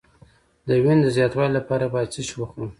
[0.67, 2.69] د وینې د زیاتوالي لپاره باید څه شی وخورم؟